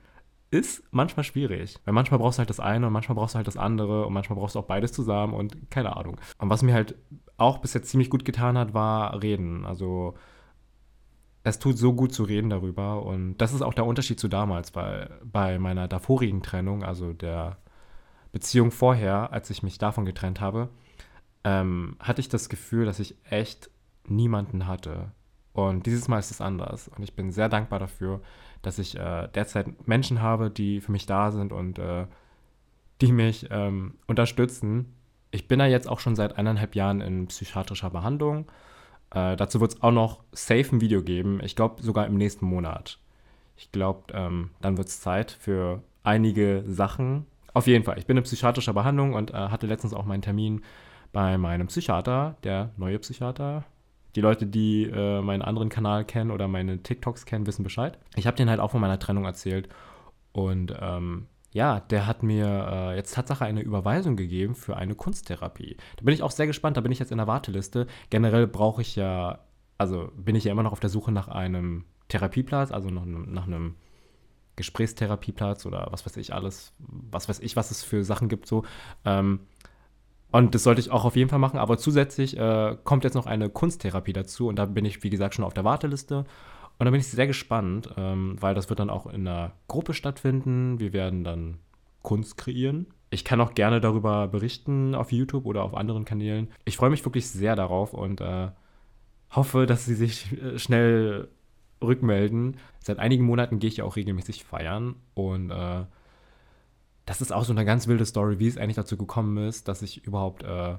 ist 0.51 0.83
manchmal 0.91 1.23
schwierig. 1.23 1.77
Weil 1.85 1.93
manchmal 1.93 2.19
brauchst 2.19 2.37
du 2.37 2.39
halt 2.39 2.49
das 2.49 2.59
eine 2.59 2.87
und 2.87 2.93
manchmal 2.93 3.15
brauchst 3.15 3.35
du 3.35 3.37
halt 3.37 3.47
das 3.47 3.57
andere 3.57 4.05
und 4.05 4.13
manchmal 4.13 4.37
brauchst 4.37 4.55
du 4.55 4.59
auch 4.59 4.65
beides 4.65 4.91
zusammen 4.91 5.33
und 5.33 5.71
keine 5.71 5.95
Ahnung. 5.95 6.17
Und 6.37 6.49
was 6.49 6.61
mir 6.61 6.73
halt 6.73 6.95
auch 7.37 7.59
bis 7.59 7.73
jetzt 7.73 7.89
ziemlich 7.89 8.09
gut 8.09 8.25
getan 8.25 8.57
hat, 8.57 8.73
war 8.73 9.21
reden. 9.23 9.65
Also 9.65 10.13
es 11.43 11.59
tut 11.59 11.77
so 11.77 11.93
gut 11.93 12.13
zu 12.13 12.23
reden 12.23 12.49
darüber 12.49 13.03
und 13.03 13.37
das 13.37 13.53
ist 13.53 13.61
auch 13.61 13.73
der 13.73 13.85
Unterschied 13.85 14.19
zu 14.19 14.27
damals, 14.27 14.75
weil 14.75 15.09
bei 15.23 15.57
meiner 15.57 15.87
davorigen 15.87 16.43
Trennung, 16.43 16.83
also 16.83 17.13
der 17.13 17.57
Beziehung 18.31 18.71
vorher, 18.71 19.33
als 19.33 19.49
ich 19.49 19.63
mich 19.63 19.77
davon 19.77 20.05
getrennt 20.05 20.39
habe, 20.39 20.69
ähm, 21.43 21.95
hatte 21.99 22.21
ich 22.21 22.29
das 22.29 22.49
Gefühl, 22.49 22.85
dass 22.85 22.99
ich 22.99 23.15
echt 23.29 23.69
niemanden 24.07 24.67
hatte. 24.67 25.11
Und 25.53 25.85
dieses 25.85 26.07
Mal 26.07 26.19
ist 26.19 26.31
es 26.31 26.41
anders. 26.41 26.87
Und 26.87 27.03
ich 27.03 27.13
bin 27.13 27.31
sehr 27.31 27.49
dankbar 27.49 27.79
dafür, 27.79 28.21
dass 28.61 28.79
ich 28.79 28.97
äh, 28.97 29.27
derzeit 29.29 29.87
Menschen 29.87 30.21
habe, 30.21 30.49
die 30.49 30.79
für 30.79 30.91
mich 30.91 31.05
da 31.05 31.31
sind 31.31 31.51
und 31.51 31.77
äh, 31.79 32.05
die 33.01 33.11
mich 33.11 33.47
ähm, 33.51 33.95
unterstützen. 34.07 34.93
Ich 35.31 35.47
bin 35.47 35.59
da 35.59 35.65
jetzt 35.65 35.89
auch 35.89 35.99
schon 35.99 36.15
seit 36.15 36.37
eineinhalb 36.37 36.75
Jahren 36.75 37.01
in 37.01 37.27
psychiatrischer 37.27 37.89
Behandlung. 37.89 38.45
Äh, 39.13 39.35
dazu 39.35 39.59
wird 39.61 39.73
es 39.73 39.81
auch 39.81 39.91
noch 39.91 40.23
safe 40.31 40.75
ein 40.75 40.81
Video 40.81 41.01
geben. 41.01 41.39
Ich 41.43 41.55
glaube 41.55 41.81
sogar 41.81 42.07
im 42.07 42.15
nächsten 42.15 42.45
Monat. 42.45 42.97
Ich 43.57 43.71
glaube, 43.71 44.13
ähm, 44.13 44.51
dann 44.61 44.77
wird 44.77 44.87
es 44.87 45.01
Zeit 45.01 45.31
für 45.31 45.83
einige 46.03 46.63
Sachen. 46.67 47.25
Auf 47.53 47.67
jeden 47.67 47.83
Fall, 47.83 47.99
ich 47.99 48.07
bin 48.07 48.17
in 48.17 48.23
psychiatrischer 48.23 48.73
Behandlung 48.73 49.13
und 49.13 49.31
äh, 49.31 49.33
hatte 49.33 49.67
letztens 49.67 49.93
auch 49.93 50.05
meinen 50.05 50.21
Termin 50.21 50.63
bei 51.11 51.37
meinem 51.37 51.67
Psychiater, 51.67 52.37
der 52.43 52.71
neue 52.77 52.97
Psychiater, 52.99 53.65
die 54.15 54.21
Leute, 54.21 54.45
die 54.45 54.83
äh, 54.83 55.21
meinen 55.21 55.41
anderen 55.41 55.69
Kanal 55.69 56.05
kennen 56.05 56.31
oder 56.31 56.47
meine 56.47 56.81
TikToks 56.81 57.25
kennen, 57.25 57.47
wissen 57.47 57.63
Bescheid. 57.63 57.97
Ich 58.15 58.27
habe 58.27 58.37
denen 58.37 58.49
halt 58.49 58.59
auch 58.59 58.71
von 58.71 58.81
meiner 58.81 58.99
Trennung 58.99 59.25
erzählt. 59.25 59.69
Und 60.33 60.73
ähm, 60.79 61.27
ja, 61.51 61.81
der 61.81 62.07
hat 62.07 62.23
mir 62.23 62.45
äh, 62.71 62.95
jetzt 62.95 63.13
Tatsache 63.13 63.45
eine 63.45 63.61
Überweisung 63.61 64.15
gegeben 64.15 64.55
für 64.55 64.77
eine 64.77 64.95
Kunsttherapie. 64.95 65.77
Da 65.97 66.03
bin 66.03 66.13
ich 66.13 66.23
auch 66.23 66.31
sehr 66.31 66.47
gespannt, 66.47 66.77
da 66.77 66.81
bin 66.81 66.91
ich 66.91 66.99
jetzt 66.99 67.11
in 67.11 67.17
der 67.17 67.27
Warteliste. 67.27 67.87
Generell 68.09 68.47
brauche 68.47 68.81
ich 68.81 68.95
ja, 68.95 69.39
also 69.77 70.09
bin 70.15 70.35
ich 70.35 70.45
ja 70.45 70.51
immer 70.51 70.63
noch 70.63 70.71
auf 70.71 70.79
der 70.79 70.89
Suche 70.89 71.11
nach 71.11 71.27
einem 71.27 71.85
Therapieplatz, 72.07 72.71
also 72.71 72.89
nach, 72.89 73.05
nach 73.05 73.47
einem 73.47 73.75
Gesprächstherapieplatz 74.55 75.65
oder 75.65 75.87
was 75.91 76.05
weiß 76.05 76.17
ich 76.17 76.33
alles, 76.33 76.73
was 76.79 77.27
weiß 77.27 77.39
ich, 77.39 77.55
was 77.55 77.71
es 77.71 77.83
für 77.83 78.03
Sachen 78.03 78.29
gibt 78.29 78.47
so. 78.47 78.63
Ähm, 79.05 79.41
und 80.31 80.55
das 80.55 80.63
sollte 80.63 80.79
ich 80.79 80.91
auch 80.91 81.03
auf 81.03 81.15
jeden 81.17 81.29
Fall 81.29 81.39
machen. 81.39 81.59
Aber 81.59 81.77
zusätzlich 81.77 82.37
äh, 82.37 82.77
kommt 82.83 83.03
jetzt 83.03 83.15
noch 83.15 83.25
eine 83.25 83.49
Kunsttherapie 83.49 84.13
dazu. 84.13 84.47
Und 84.47 84.57
da 84.57 84.65
bin 84.65 84.85
ich, 84.85 85.03
wie 85.03 85.09
gesagt, 85.09 85.35
schon 85.35 85.43
auf 85.43 85.53
der 85.53 85.65
Warteliste. 85.65 86.25
Und 86.81 86.85
da 86.85 86.89
bin 86.89 86.99
ich 86.99 87.09
sehr 87.09 87.27
gespannt, 87.27 87.93
ähm, 87.95 88.37
weil 88.39 88.55
das 88.55 88.69
wird 88.69 88.79
dann 88.79 88.89
auch 88.89 89.05
in 89.05 89.27
einer 89.27 89.51
Gruppe 89.67 89.93
stattfinden. 89.93 90.79
Wir 90.79 90.93
werden 90.93 91.23
dann 91.23 91.59
Kunst 92.01 92.37
kreieren. 92.37 92.87
Ich 93.11 93.23
kann 93.23 93.39
auch 93.39 93.53
gerne 93.53 93.79
darüber 93.79 94.27
berichten 94.27 94.95
auf 94.95 95.11
YouTube 95.11 95.45
oder 95.45 95.61
auf 95.61 95.75
anderen 95.75 96.05
Kanälen. 96.05 96.47
Ich 96.65 96.77
freue 96.77 96.89
mich 96.89 97.05
wirklich 97.05 97.29
sehr 97.29 97.55
darauf 97.55 97.93
und 97.93 98.19
äh, 98.19 98.49
hoffe, 99.29 99.67
dass 99.67 99.85
sie 99.85 99.93
sich 99.93 100.35
äh, 100.41 100.57
schnell 100.57 101.27
rückmelden. 101.83 102.57
Seit 102.79 102.97
einigen 102.97 103.25
Monaten 103.25 103.59
gehe 103.59 103.67
ich 103.67 103.77
ja 103.77 103.83
auch 103.83 103.95
regelmäßig 103.95 104.43
feiern 104.43 104.95
und 105.13 105.51
äh, 105.51 105.85
das 107.05 107.21
ist 107.21 107.31
auch 107.31 107.43
so 107.43 107.53
eine 107.53 107.63
ganz 107.63 107.87
wilde 107.87 108.07
Story, 108.07 108.39
wie 108.39 108.47
es 108.47 108.57
eigentlich 108.57 108.77
dazu 108.77 108.97
gekommen 108.97 109.37
ist, 109.37 109.67
dass 109.67 109.83
ich 109.83 110.03
überhaupt 110.03 110.41
äh, 110.41 110.77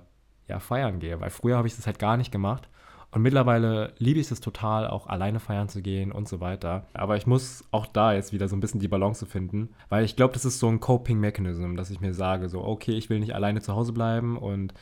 ja, 0.48 0.58
feiern 0.58 0.98
gehe. 0.98 1.20
Weil 1.20 1.30
früher 1.30 1.58
habe 1.58 1.68
ich 1.68 1.76
das 1.76 1.86
halt 1.86 2.00
gar 2.00 2.16
nicht 2.16 2.32
gemacht. 2.32 2.68
Und 3.12 3.20
mittlerweile 3.20 3.92
liebe 3.98 4.20
ich 4.20 4.30
es 4.30 4.40
total, 4.40 4.88
auch 4.88 5.06
alleine 5.06 5.38
feiern 5.38 5.68
zu 5.68 5.82
gehen 5.82 6.12
und 6.12 6.28
so 6.28 6.40
weiter. 6.40 6.86
Aber 6.94 7.18
ich 7.18 7.26
muss 7.26 7.62
auch 7.70 7.84
da 7.84 8.14
jetzt 8.14 8.32
wieder 8.32 8.48
so 8.48 8.56
ein 8.56 8.60
bisschen 8.60 8.80
die 8.80 8.88
Balance 8.88 9.26
finden, 9.26 9.68
weil 9.90 10.06
ich 10.06 10.16
glaube, 10.16 10.32
das 10.32 10.46
ist 10.46 10.58
so 10.58 10.68
ein 10.68 10.80
Coping-Mechanism, 10.80 11.76
dass 11.76 11.90
ich 11.90 12.00
mir 12.00 12.14
sage, 12.14 12.48
so, 12.48 12.64
okay, 12.64 12.92
ich 12.92 13.10
will 13.10 13.20
nicht 13.20 13.34
alleine 13.34 13.60
zu 13.60 13.74
Hause 13.74 13.92
bleiben. 13.92 14.38
Und 14.38 14.72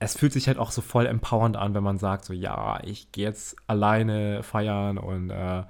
es 0.00 0.16
fühlt 0.16 0.32
sich 0.32 0.48
halt 0.48 0.58
auch 0.58 0.72
so 0.72 0.82
voll 0.82 1.06
empowernd 1.06 1.56
an, 1.56 1.72
wenn 1.74 1.84
man 1.84 1.98
sagt, 1.98 2.24
so, 2.24 2.32
ja, 2.32 2.80
ich 2.82 3.12
gehe 3.12 3.26
jetzt 3.26 3.56
alleine 3.68 4.42
feiern. 4.42 4.98
Und 4.98 5.30
äh, 5.30 5.62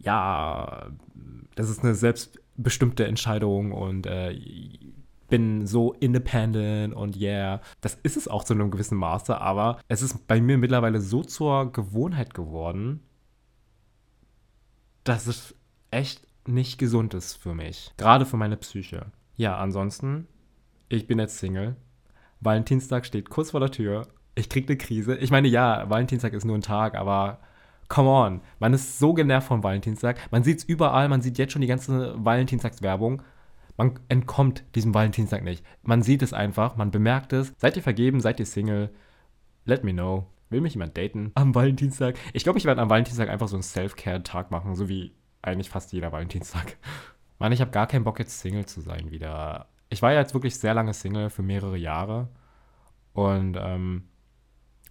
ja, 0.00 0.88
das 1.54 1.70
ist 1.70 1.84
eine 1.84 1.94
selbst 1.94 2.40
bestimmte 2.56 3.06
Entscheidungen 3.06 3.70
und 3.70 4.06
äh, 4.06 4.36
bin 5.30 5.66
so 5.66 5.92
independent 5.94 6.94
und 6.94 7.16
yeah. 7.16 7.60
Das 7.80 7.98
ist 8.02 8.16
es 8.16 8.28
auch 8.28 8.44
zu 8.44 8.54
einem 8.54 8.70
gewissen 8.70 8.98
Maße, 8.98 9.40
aber 9.40 9.78
es 9.88 10.02
ist 10.02 10.26
bei 10.26 10.40
mir 10.40 10.58
mittlerweile 10.58 11.00
so 11.00 11.22
zur 11.22 11.72
Gewohnheit 11.72 12.34
geworden, 12.34 13.00
dass 15.04 15.26
es 15.26 15.54
echt 15.90 16.26
nicht 16.46 16.78
gesund 16.78 17.14
ist 17.14 17.36
für 17.36 17.54
mich. 17.54 17.92
Gerade 17.96 18.26
für 18.26 18.36
meine 18.36 18.56
Psyche. 18.56 19.06
Ja, 19.36 19.56
ansonsten, 19.56 20.26
ich 20.88 21.06
bin 21.06 21.18
jetzt 21.18 21.38
Single. 21.38 21.76
Valentinstag 22.40 23.06
steht 23.06 23.30
kurz 23.30 23.52
vor 23.52 23.60
der 23.60 23.70
Tür. 23.70 24.06
Ich 24.34 24.48
krieg 24.48 24.68
eine 24.68 24.78
Krise. 24.78 25.16
Ich 25.16 25.30
meine, 25.30 25.48
ja, 25.48 25.88
Valentinstag 25.88 26.32
ist 26.32 26.44
nur 26.44 26.56
ein 26.56 26.62
Tag, 26.62 26.94
aber 26.94 27.40
come 27.88 28.08
on. 28.08 28.40
Man 28.58 28.72
ist 28.72 28.98
so 28.98 29.12
genervt 29.12 29.48
von 29.48 29.62
Valentinstag. 29.62 30.18
Man 30.30 30.42
sieht 30.42 30.58
es 30.58 30.64
überall, 30.64 31.08
man 31.08 31.20
sieht 31.20 31.38
jetzt 31.38 31.52
schon 31.52 31.62
die 31.62 31.68
ganze 31.68 32.14
Valentinstagswerbung. 32.24 33.22
Man 33.80 33.98
entkommt 34.10 34.62
diesem 34.74 34.92
Valentinstag 34.92 35.42
nicht. 35.42 35.64
Man 35.82 36.02
sieht 36.02 36.20
es 36.20 36.34
einfach, 36.34 36.76
man 36.76 36.90
bemerkt 36.90 37.32
es. 37.32 37.54
Seid 37.56 37.76
ihr 37.76 37.82
vergeben, 37.82 38.20
seid 38.20 38.38
ihr 38.38 38.44
Single? 38.44 38.90
Let 39.64 39.84
me 39.84 39.94
know. 39.94 40.26
Will 40.50 40.60
mich 40.60 40.74
jemand 40.74 40.98
daten 40.98 41.32
am 41.34 41.54
Valentinstag? 41.54 42.18
Ich 42.34 42.42
glaube, 42.42 42.58
ich 42.58 42.66
werde 42.66 42.82
am 42.82 42.90
Valentinstag 42.90 43.30
einfach 43.30 43.48
so 43.48 43.56
einen 43.56 43.62
Self-Care-Tag 43.62 44.50
machen, 44.50 44.74
so 44.74 44.90
wie 44.90 45.14
eigentlich 45.40 45.70
fast 45.70 45.94
jeder 45.94 46.12
Valentinstag. 46.12 46.76
Mann, 47.38 47.52
ich 47.52 47.62
habe 47.62 47.70
gar 47.70 47.86
keinen 47.86 48.04
Bock, 48.04 48.18
jetzt 48.18 48.40
Single 48.40 48.66
zu 48.66 48.82
sein 48.82 49.10
wieder. 49.10 49.70
Ich 49.88 50.02
war 50.02 50.12
ja 50.12 50.20
jetzt 50.20 50.34
wirklich 50.34 50.58
sehr 50.58 50.74
lange 50.74 50.92
Single 50.92 51.30
für 51.30 51.42
mehrere 51.42 51.78
Jahre. 51.78 52.28
Und 53.14 53.56
ähm, 53.58 54.09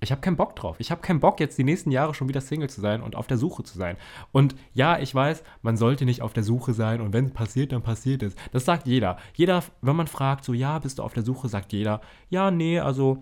ich 0.01 0.11
habe 0.11 0.21
keinen 0.21 0.37
Bock 0.37 0.55
drauf. 0.55 0.79
Ich 0.79 0.91
habe 0.91 1.01
keinen 1.01 1.19
Bock, 1.19 1.39
jetzt 1.39 1.57
die 1.57 1.63
nächsten 1.63 1.91
Jahre 1.91 2.13
schon 2.13 2.29
wieder 2.29 2.41
Single 2.41 2.69
zu 2.69 2.81
sein 2.81 3.01
und 3.01 3.15
auf 3.15 3.27
der 3.27 3.37
Suche 3.37 3.63
zu 3.63 3.77
sein. 3.77 3.97
Und 4.31 4.55
ja, 4.73 4.99
ich 4.99 5.13
weiß, 5.13 5.43
man 5.61 5.77
sollte 5.77 6.05
nicht 6.05 6.21
auf 6.21 6.33
der 6.33 6.43
Suche 6.43 6.73
sein 6.73 7.01
und 7.01 7.13
wenn 7.13 7.25
es 7.25 7.31
passiert, 7.31 7.71
dann 7.71 7.81
passiert 7.81 8.23
es. 8.23 8.35
Das 8.51 8.65
sagt 8.65 8.87
jeder. 8.87 9.17
Jeder, 9.35 9.63
wenn 9.81 9.95
man 9.95 10.07
fragt, 10.07 10.45
so, 10.45 10.53
ja, 10.53 10.79
bist 10.79 10.99
du 10.99 11.03
auf 11.03 11.13
der 11.13 11.23
Suche, 11.23 11.49
sagt 11.49 11.73
jeder, 11.73 12.01
ja, 12.29 12.51
nee, 12.51 12.79
also 12.79 13.21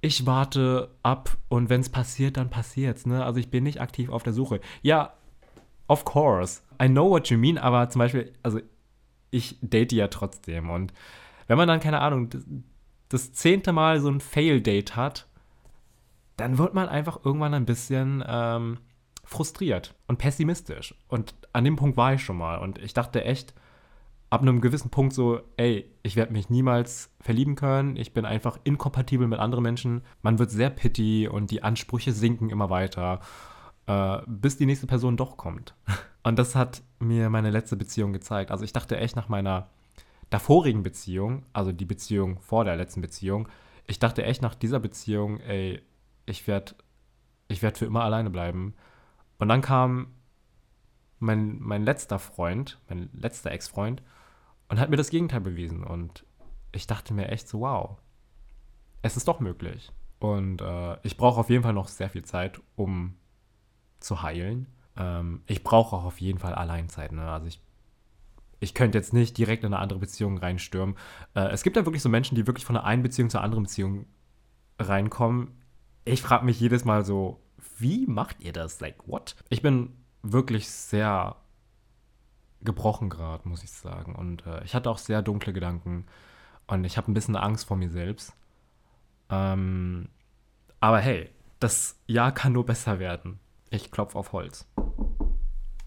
ich 0.00 0.26
warte 0.26 0.90
ab 1.04 1.36
und 1.48 1.70
wenn 1.70 1.80
es 1.80 1.88
passiert, 1.88 2.36
dann 2.36 2.50
passiert's, 2.50 3.06
ne? 3.06 3.24
Also 3.24 3.38
ich 3.38 3.50
bin 3.50 3.62
nicht 3.62 3.80
aktiv 3.80 4.10
auf 4.10 4.24
der 4.24 4.32
Suche. 4.32 4.60
Ja, 4.82 5.12
of 5.86 6.04
course. 6.04 6.62
I 6.82 6.88
know 6.88 7.08
what 7.08 7.28
you 7.28 7.38
mean, 7.38 7.56
aber 7.56 7.88
zum 7.88 8.00
Beispiel, 8.00 8.32
also 8.42 8.60
ich 9.30 9.58
date 9.60 9.92
ja 9.92 10.08
trotzdem 10.08 10.70
und 10.70 10.92
wenn 11.46 11.56
man 11.56 11.68
dann, 11.68 11.80
keine 11.80 12.00
Ahnung, 12.00 12.30
das, 12.30 12.44
das 13.08 13.32
zehnte 13.32 13.72
Mal 13.72 14.00
so 14.00 14.08
ein 14.08 14.20
Fail-Date 14.20 14.96
hat, 14.96 15.28
dann 16.36 16.58
wird 16.58 16.74
man 16.74 16.88
einfach 16.88 17.24
irgendwann 17.24 17.54
ein 17.54 17.66
bisschen 17.66 18.24
ähm, 18.26 18.78
frustriert 19.24 19.94
und 20.06 20.18
pessimistisch. 20.18 20.94
Und 21.08 21.34
an 21.52 21.64
dem 21.64 21.76
Punkt 21.76 21.96
war 21.96 22.14
ich 22.14 22.22
schon 22.22 22.36
mal. 22.36 22.58
Und 22.58 22.78
ich 22.78 22.94
dachte 22.94 23.24
echt, 23.24 23.54
ab 24.30 24.40
einem 24.40 24.60
gewissen 24.62 24.90
Punkt 24.90 25.12
so, 25.12 25.40
ey, 25.58 25.90
ich 26.02 26.16
werde 26.16 26.32
mich 26.32 26.48
niemals 26.48 27.10
verlieben 27.20 27.54
können. 27.54 27.96
Ich 27.96 28.14
bin 28.14 28.24
einfach 28.24 28.58
inkompatibel 28.64 29.26
mit 29.26 29.38
anderen 29.38 29.62
Menschen. 29.62 30.02
Man 30.22 30.38
wird 30.38 30.50
sehr 30.50 30.70
pity 30.70 31.28
und 31.28 31.50
die 31.50 31.62
Ansprüche 31.62 32.12
sinken 32.12 32.48
immer 32.48 32.70
weiter, 32.70 33.20
äh, 33.86 34.18
bis 34.26 34.56
die 34.56 34.64
nächste 34.64 34.86
Person 34.86 35.16
doch 35.16 35.36
kommt. 35.36 35.74
Und 36.24 36.38
das 36.38 36.54
hat 36.54 36.82
mir 37.00 37.30
meine 37.30 37.50
letzte 37.50 37.74
Beziehung 37.74 38.12
gezeigt. 38.12 38.52
Also 38.52 38.64
ich 38.64 38.72
dachte 38.72 38.96
echt 38.96 39.16
nach 39.16 39.28
meiner 39.28 39.70
davorigen 40.30 40.84
Beziehung, 40.84 41.44
also 41.52 41.72
die 41.72 41.84
Beziehung 41.84 42.38
vor 42.38 42.64
der 42.64 42.76
letzten 42.76 43.00
Beziehung, 43.00 43.48
ich 43.88 43.98
dachte 43.98 44.24
echt 44.24 44.40
nach 44.40 44.54
dieser 44.54 44.78
Beziehung, 44.78 45.40
ey, 45.40 45.82
ich 46.26 46.46
werde 46.46 46.74
ich 47.52 47.62
werd 47.62 47.78
für 47.78 47.84
immer 47.84 48.02
alleine 48.02 48.30
bleiben. 48.30 48.74
Und 49.38 49.48
dann 49.48 49.60
kam 49.60 50.14
mein, 51.18 51.60
mein 51.60 51.84
letzter 51.84 52.18
Freund, 52.18 52.80
mein 52.88 53.10
letzter 53.12 53.52
Ex-Freund, 53.52 54.02
und 54.68 54.80
hat 54.80 54.90
mir 54.90 54.96
das 54.96 55.10
Gegenteil 55.10 55.40
bewiesen. 55.40 55.84
Und 55.84 56.24
ich 56.72 56.86
dachte 56.86 57.14
mir 57.14 57.28
echt 57.28 57.48
so, 57.48 57.60
wow, 57.60 57.98
es 59.02 59.16
ist 59.16 59.28
doch 59.28 59.40
möglich. 59.40 59.92
Und 60.18 60.62
äh, 60.62 60.96
ich 61.02 61.16
brauche 61.16 61.40
auf 61.40 61.50
jeden 61.50 61.62
Fall 61.62 61.72
noch 61.72 61.88
sehr 61.88 62.08
viel 62.08 62.24
Zeit, 62.24 62.60
um 62.76 63.16
zu 64.00 64.22
heilen. 64.22 64.66
Ähm, 64.96 65.42
ich 65.46 65.62
brauche 65.62 65.96
auch 65.96 66.04
auf 66.04 66.20
jeden 66.20 66.38
Fall 66.38 66.54
Alleinzeit. 66.54 67.12
Ne? 67.12 67.28
Also 67.28 67.46
ich, 67.48 67.60
ich 68.60 68.74
könnte 68.74 68.98
jetzt 68.98 69.12
nicht 69.12 69.36
direkt 69.36 69.64
in 69.64 69.74
eine 69.74 69.82
andere 69.82 69.98
Beziehung 69.98 70.38
reinstürmen. 70.38 70.96
Äh, 71.34 71.48
es 71.48 71.62
gibt 71.62 71.76
ja 71.76 71.84
wirklich 71.84 72.02
so 72.02 72.08
Menschen, 72.08 72.36
die 72.36 72.46
wirklich 72.46 72.64
von 72.64 72.76
einer 72.76 72.86
einen 72.86 73.02
Beziehung 73.02 73.30
zur 73.30 73.42
anderen 73.42 73.64
Beziehung 73.64 74.06
reinkommen 74.78 75.61
ich 76.04 76.22
frage 76.22 76.44
mich 76.44 76.60
jedes 76.60 76.84
Mal 76.84 77.04
so, 77.04 77.40
wie 77.78 78.06
macht 78.06 78.40
ihr 78.40 78.52
das? 78.52 78.80
Like, 78.80 79.06
what? 79.06 79.36
Ich 79.48 79.62
bin 79.62 79.90
wirklich 80.22 80.68
sehr 80.68 81.36
gebrochen 82.62 83.08
gerade, 83.08 83.48
muss 83.48 83.64
ich 83.64 83.70
sagen. 83.70 84.14
Und 84.14 84.46
äh, 84.46 84.62
ich 84.64 84.74
hatte 84.74 84.90
auch 84.90 84.98
sehr 84.98 85.22
dunkle 85.22 85.52
Gedanken. 85.52 86.06
Und 86.66 86.84
ich 86.84 86.96
habe 86.96 87.10
ein 87.10 87.14
bisschen 87.14 87.36
Angst 87.36 87.66
vor 87.66 87.76
mir 87.76 87.90
selbst. 87.90 88.34
Ähm, 89.30 90.08
aber 90.80 90.98
hey, 90.98 91.30
das 91.60 91.98
Jahr 92.06 92.32
kann 92.32 92.52
nur 92.52 92.66
besser 92.66 92.98
werden. 92.98 93.38
Ich 93.70 93.90
klopfe 93.90 94.18
auf 94.18 94.32
Holz. 94.32 94.66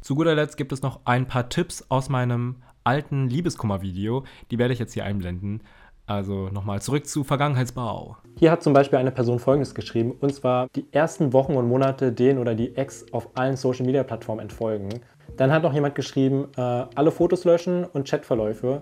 Zu 0.01 0.15
guter 0.15 0.35
Letzt 0.35 0.57
gibt 0.57 0.71
es 0.71 0.81
noch 0.81 1.01
ein 1.05 1.27
paar 1.27 1.49
Tipps 1.49 1.85
aus 1.89 2.09
meinem 2.09 2.61
alten 2.83 3.27
Liebeskummer-Video. 3.27 4.25
Die 4.51 4.57
werde 4.57 4.73
ich 4.73 4.79
jetzt 4.79 4.93
hier 4.93 5.05
einblenden. 5.05 5.63
Also 6.07 6.49
nochmal 6.49 6.81
zurück 6.81 7.07
zu 7.07 7.23
Vergangenheitsbau. 7.23 8.17
Hier 8.37 8.51
hat 8.51 8.61
zum 8.61 8.73
Beispiel 8.73 8.99
eine 8.99 9.11
Person 9.11 9.39
Folgendes 9.39 9.73
geschrieben, 9.73 10.15
und 10.19 10.33
zwar 10.33 10.67
die 10.75 10.85
ersten 10.91 11.33
Wochen 11.33 11.55
und 11.55 11.67
Monate 11.67 12.11
den 12.11 12.37
oder 12.37 12.53
die 12.53 12.75
Ex 12.75 13.05
auf 13.11 13.29
allen 13.33 13.57
Social-Media-Plattformen 13.57 14.41
entfolgen. 14.41 14.89
Dann 15.37 15.51
hat 15.51 15.63
noch 15.63 15.73
jemand 15.73 15.95
geschrieben, 15.95 16.47
äh, 16.57 16.61
alle 16.61 17.11
Fotos 17.11 17.43
löschen 17.43 17.85
und 17.85 18.07
Chatverläufe, 18.07 18.81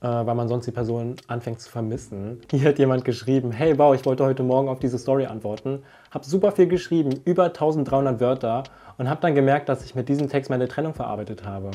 äh, 0.00 0.06
weil 0.06 0.34
man 0.34 0.48
sonst 0.48 0.66
die 0.66 0.72
Person 0.72 1.16
anfängt 1.26 1.60
zu 1.60 1.70
vermissen. 1.70 2.40
Hier 2.50 2.70
hat 2.70 2.78
jemand 2.78 3.04
geschrieben, 3.04 3.52
hey 3.52 3.78
wow, 3.78 3.94
ich 3.94 4.06
wollte 4.06 4.24
heute 4.24 4.42
Morgen 4.42 4.68
auf 4.68 4.78
diese 4.78 4.98
Story 4.98 5.26
antworten, 5.26 5.82
habe 6.10 6.24
super 6.24 6.52
viel 6.52 6.68
geschrieben, 6.68 7.20
über 7.26 7.44
1300 7.44 8.18
Wörter 8.20 8.64
und 8.96 9.10
habe 9.10 9.20
dann 9.20 9.34
gemerkt, 9.34 9.68
dass 9.68 9.84
ich 9.84 9.94
mit 9.94 10.08
diesem 10.08 10.28
Text 10.28 10.48
meine 10.48 10.68
Trennung 10.68 10.94
verarbeitet 10.94 11.44
habe. 11.44 11.70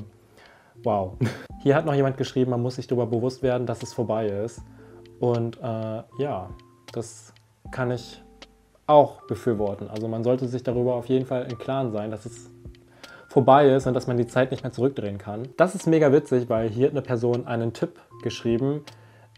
Wow. 0.84 1.18
Hier 1.64 1.76
hat 1.76 1.86
noch 1.86 1.94
jemand 1.94 2.18
geschrieben, 2.18 2.52
man 2.52 2.62
muss 2.62 2.76
sich 2.76 2.88
darüber 2.88 3.06
bewusst 3.06 3.44
werden, 3.44 3.68
dass 3.68 3.84
es 3.84 3.94
vorbei 3.94 4.28
ist. 4.28 4.62
Und 5.20 5.58
äh, 5.58 6.04
ja, 6.18 6.50
das 6.92 7.34
kann 7.72 7.92
ich 7.92 8.22
auch 8.88 9.22
befürworten. 9.22 9.88
Also 9.90 10.08
man 10.08 10.24
sollte 10.24 10.48
sich 10.48 10.64
darüber 10.64 10.96
auf 10.96 11.08
jeden 11.08 11.26
Fall 11.26 11.48
im 11.50 11.58
Klaren 11.58 11.92
sein, 11.92 12.12
dass 12.12 12.26
es 12.26 12.50
vorbei 13.28 13.70
ist 13.70 13.88
und 13.88 13.94
dass 13.94 14.08
man 14.08 14.18
die 14.18 14.28
Zeit 14.28 14.52
nicht 14.52 14.64
mehr 14.64 14.74
zurückdrehen 14.74 15.18
kann. 15.18 15.48
Das 15.56 15.76
ist 15.76 15.88
mega 15.88 16.12
witzig, 16.12 16.50
weil 16.50 16.70
hier 16.70 16.88
hat 16.88 16.94
eine 16.94 17.02
Person 17.02 17.48
einen 17.48 17.72
Tipp 17.72 18.00
geschrieben, 18.24 18.84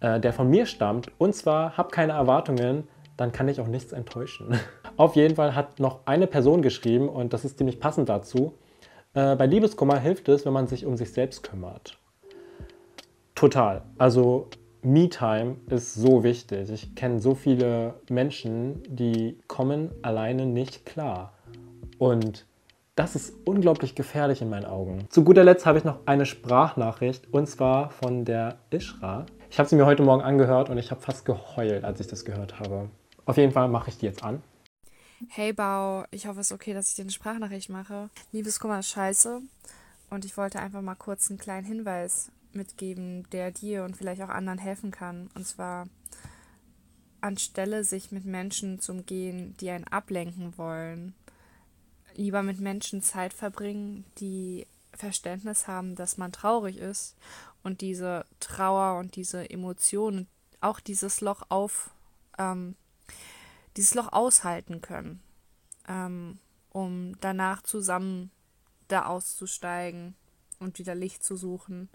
äh, 0.01 0.19
der 0.19 0.33
von 0.33 0.49
mir 0.49 0.65
stammt. 0.65 1.11
Und 1.19 1.35
zwar, 1.35 1.77
hab 1.77 1.91
keine 1.91 2.13
Erwartungen, 2.13 2.87
dann 3.17 3.31
kann 3.31 3.47
ich 3.47 3.61
auch 3.61 3.67
nichts 3.67 3.91
enttäuschen. 3.91 4.57
auf 4.97 5.15
jeden 5.15 5.35
Fall 5.35 5.55
hat 5.55 5.79
noch 5.79 5.99
eine 6.05 6.25
Person 6.25 6.61
geschrieben 6.61 7.07
und 7.07 7.33
das 7.33 7.45
ist 7.45 7.57
ziemlich 7.57 7.79
passend 7.79 8.09
dazu. 8.09 8.53
Äh, 9.13 9.35
bei 9.35 9.45
Liebeskummer 9.45 9.99
hilft 9.99 10.27
es, 10.29 10.45
wenn 10.45 10.53
man 10.53 10.67
sich 10.67 10.85
um 10.85 10.97
sich 10.97 11.11
selbst 11.13 11.43
kümmert. 11.43 11.97
Total. 13.35 13.83
Also 13.97 14.47
Me-Time 14.81 15.57
ist 15.69 15.93
so 15.93 16.23
wichtig. 16.23 16.69
Ich 16.71 16.95
kenne 16.95 17.19
so 17.19 17.35
viele 17.35 17.95
Menschen, 18.09 18.81
die 18.87 19.37
kommen 19.47 19.91
alleine 20.01 20.45
nicht 20.45 20.85
klar. 20.85 21.33
Und 21.97 22.45
das 22.95 23.15
ist 23.15 23.33
unglaublich 23.45 23.95
gefährlich 23.95 24.41
in 24.41 24.49
meinen 24.49 24.65
Augen. 24.65 25.07
Zu 25.09 25.23
guter 25.23 25.43
Letzt 25.43 25.65
habe 25.65 25.77
ich 25.77 25.83
noch 25.83 25.99
eine 26.05 26.25
Sprachnachricht 26.25 27.33
und 27.33 27.47
zwar 27.47 27.89
von 27.89 28.25
der 28.25 28.57
Ishra. 28.71 29.25
Ich 29.49 29.57
habe 29.57 29.69
sie 29.69 29.75
mir 29.75 29.85
heute 29.85 30.03
Morgen 30.03 30.21
angehört 30.21 30.69
und 30.69 30.77
ich 30.77 30.91
habe 30.91 31.01
fast 31.01 31.25
geheult, 31.25 31.83
als 31.83 31.99
ich 31.99 32.07
das 32.07 32.25
gehört 32.25 32.59
habe. 32.59 32.89
Auf 33.25 33.37
jeden 33.37 33.51
Fall 33.51 33.67
mache 33.67 33.89
ich 33.89 33.97
die 33.97 34.05
jetzt 34.05 34.23
an. 34.23 34.43
Hey 35.29 35.53
Bau, 35.53 36.05
ich 36.11 36.27
hoffe 36.27 36.39
es 36.39 36.47
ist 36.47 36.55
okay, 36.55 36.73
dass 36.73 36.89
ich 36.89 36.95
dir 36.95 37.03
eine 37.03 37.11
Sprachnachricht 37.11 37.69
mache. 37.69 38.09
Liebeskummer 38.31 38.79
ist 38.79 38.89
scheiße 38.89 39.41
und 40.09 40.25
ich 40.25 40.37
wollte 40.37 40.59
einfach 40.59 40.81
mal 40.81 40.95
kurz 40.95 41.29
einen 41.29 41.39
kleinen 41.39 41.65
Hinweis 41.65 42.31
mitgeben, 42.51 43.27
der 43.31 43.51
dir 43.51 43.83
und 43.83 43.95
vielleicht 43.95 44.21
auch 44.21 44.29
anderen 44.29 44.59
helfen 44.59 44.91
kann. 44.91 45.29
Und 45.35 45.47
zwar 45.47 45.87
anstelle 47.21 47.83
sich 47.83 48.11
mit 48.11 48.25
Menschen 48.25 48.79
zu 48.79 48.91
umgehen, 48.91 49.55
die 49.59 49.69
einen 49.69 49.87
ablenken 49.87 50.57
wollen, 50.57 51.13
lieber 52.15 52.43
mit 52.43 52.59
Menschen 52.59 53.01
Zeit 53.01 53.33
verbringen, 53.33 54.05
die 54.19 54.67
Verständnis 54.93 55.67
haben, 55.67 55.95
dass 55.95 56.17
man 56.17 56.31
traurig 56.31 56.77
ist 56.77 57.15
und 57.63 57.81
diese 57.81 58.25
Trauer 58.39 58.99
und 58.99 59.15
diese 59.15 59.49
Emotionen, 59.49 60.27
auch 60.59 60.79
dieses 60.79 61.21
Loch 61.21 61.43
auf 61.49 61.91
ähm, 62.37 62.75
dieses 63.77 63.95
Loch 63.95 64.11
aushalten 64.11 64.81
können, 64.81 65.21
ähm, 65.87 66.39
um 66.69 67.19
danach 67.21 67.61
zusammen 67.63 68.31
da 68.87 69.05
auszusteigen 69.05 70.15
und 70.59 70.79
wieder 70.79 70.95
Licht 70.95 71.23
zu 71.23 71.35
suchen. 71.35 71.89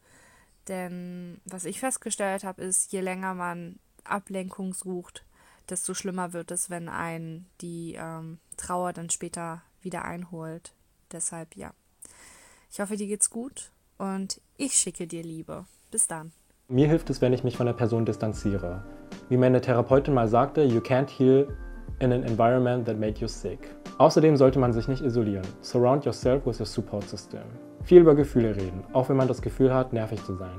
Denn 0.68 1.40
was 1.44 1.64
ich 1.64 1.80
festgestellt 1.80 2.44
habe, 2.44 2.62
ist, 2.62 2.92
je 2.92 3.00
länger 3.00 3.34
man 3.34 3.78
Ablenkung 4.04 4.74
sucht, 4.74 5.24
desto 5.68 5.94
schlimmer 5.94 6.32
wird 6.32 6.50
es, 6.50 6.70
wenn 6.70 6.88
einen 6.88 7.46
die 7.60 7.94
ähm, 7.98 8.38
Trauer 8.56 8.92
dann 8.92 9.10
später 9.10 9.62
wieder 9.82 10.04
einholt. 10.04 10.72
Deshalb 11.12 11.56
ja. 11.56 11.72
Ich 12.70 12.80
hoffe, 12.80 12.96
dir 12.96 13.06
geht's 13.06 13.30
gut 13.30 13.70
und 13.96 14.40
ich 14.56 14.74
schicke 14.74 15.06
dir 15.06 15.22
Liebe. 15.22 15.64
Bis 15.90 16.06
dann. 16.06 16.32
Mir 16.68 16.86
hilft 16.86 17.08
es, 17.08 17.22
wenn 17.22 17.32
ich 17.32 17.44
mich 17.44 17.56
von 17.56 17.64
der 17.64 17.72
Person 17.72 18.04
distanziere. 18.04 18.84
Wie 19.30 19.38
meine 19.38 19.62
Therapeutin 19.62 20.12
mal 20.12 20.28
sagte, 20.28 20.64
you 20.64 20.80
can't 20.80 21.08
heal 21.08 21.48
in 22.00 22.12
an 22.12 22.22
environment 22.24 22.86
that 22.86 22.98
made 22.98 23.20
you 23.20 23.28
sick. 23.28 23.58
Außerdem 23.98 24.36
sollte 24.36 24.58
man 24.58 24.72
sich 24.72 24.88
nicht 24.88 25.02
isolieren. 25.02 25.46
Surround 25.60 26.04
yourself 26.04 26.46
with 26.46 26.60
a 26.60 26.64
support 26.64 27.08
system. 27.08 27.42
Viel 27.82 28.02
über 28.02 28.14
Gefühle 28.14 28.54
reden, 28.54 28.84
auch 28.92 29.08
wenn 29.08 29.16
man 29.16 29.28
das 29.28 29.42
Gefühl 29.42 29.72
hat, 29.72 29.92
nervig 29.92 30.22
zu 30.24 30.34
sein. 30.34 30.56